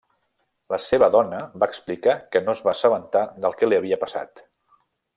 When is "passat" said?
4.07-4.47